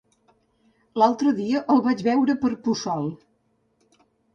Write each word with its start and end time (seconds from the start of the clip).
L'altre 1.01 1.35
dia 1.41 1.63
el 1.75 1.85
vaig 1.91 2.03
veure 2.11 2.39
per 2.43 2.55
Puçol. 2.67 3.11